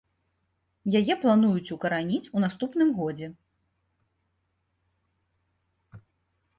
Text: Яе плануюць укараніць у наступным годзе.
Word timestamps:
Яе 0.99 1.13
плануюць 1.25 1.73
укараніць 1.75 2.31
у 2.39 2.43
наступным 2.45 2.97
годзе. 3.01 3.31